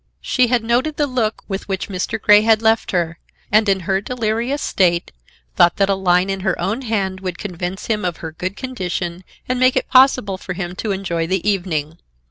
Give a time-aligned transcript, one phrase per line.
[0.21, 2.19] She had noted the look with which Mr.
[2.19, 3.19] Grey had left her,
[3.51, 5.11] and, in her delirious state,
[5.55, 9.23] thought that a line in her own hand would convince him of her good condition
[9.47, 11.99] and make it possible for him to enjoy the evening.